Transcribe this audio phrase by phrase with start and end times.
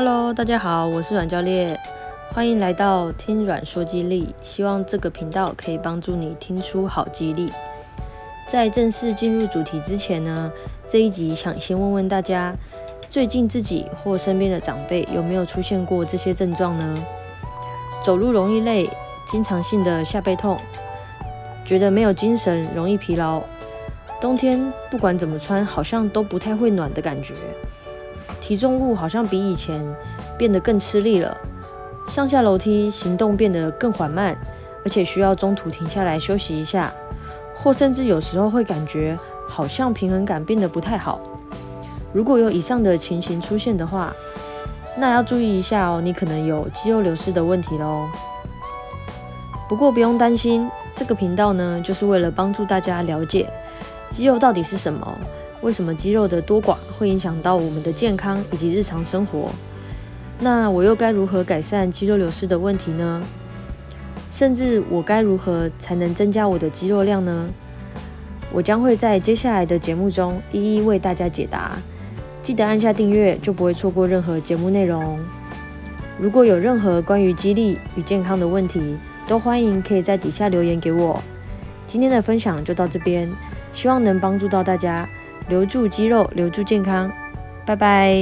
[0.00, 1.76] Hello，大家好，我是阮教练，
[2.32, 4.32] 欢迎来到听阮说肌力。
[4.42, 7.50] 希望这个频道可以帮助你听出好肌力。
[8.46, 10.52] 在正式进入主题之前呢，
[10.86, 12.54] 这一集想先问问大家，
[13.10, 16.96] 最近自己或身边的长辈有没有出现过这些症状呢？
[18.00, 18.88] 走路容易累，
[19.28, 20.56] 经常性的下背痛，
[21.64, 23.42] 觉得没有精神，容易疲劳，
[24.20, 27.34] 冬天不管怎么穿，好像都不太会暖的感觉。
[28.40, 29.84] 提重物好像比以前
[30.36, 31.36] 变得更吃力了，
[32.06, 34.36] 上下楼梯行动变得更缓慢，
[34.84, 36.92] 而且需要中途停下来休息一下，
[37.54, 41.20] 或甚至有时候会感觉好像平衡感变得不太好。
[42.12, 44.14] 如果有以上的情形出现的话，
[44.96, 48.08] 那要注意一下哦，你可能有肌肉流失的问题喽。
[49.68, 53.48] 不过不用担心，这个频道呢，就是为了帮助大家了解
[54.10, 55.18] 肌肉到底是什么。
[55.60, 59.50] 为什么肌肉的多寡会影响到我们的健康以及日常生活？
[60.40, 63.22] 那我又该如何改善肌肉流失的问题呢？
[64.30, 67.48] 甚至我该如何才能增加我的肌肉量呢？
[68.52, 71.76] 我将会在接下来的节目中一一为大家解答。
[72.40, 75.18] 记得按下订阅，就不会错过任何节目内容。
[76.18, 81.20] 如果有任何关于肌力与健康的问题，都欢迎可以在底下留言给我。
[81.86, 83.30] 今天的分享就到这边，
[83.72, 85.08] 希望能帮助到大家。
[85.48, 87.10] 留住肌肉，留住健康，
[87.64, 88.14] 拜拜。